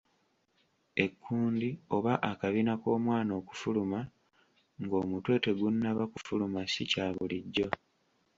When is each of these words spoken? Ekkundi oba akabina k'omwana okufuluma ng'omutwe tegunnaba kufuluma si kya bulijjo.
Ekkundi 1.03 1.69
oba 1.95 2.13
akabina 2.31 2.73
k'omwana 2.81 3.31
okufuluma 3.39 3.99
ng'omutwe 4.83 5.35
tegunnaba 5.43 6.03
kufuluma 6.13 6.59
si 6.73 6.83
kya 6.91 7.05
bulijjo. 7.15 7.67